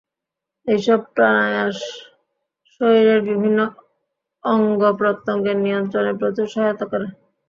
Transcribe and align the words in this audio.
এইসব 0.67 0.99
প্রাণায়াম 1.13 1.69
শরীরের 2.81 3.19
বিভিন্ন 3.29 3.59
অঙ্গ-প্রত্যঙ্গের 4.43 5.57
নিয়ন্ত্রণে 5.65 6.11
প্রচুর 6.19 6.47
সহায়তা 6.53 6.85
করে। 6.91 7.07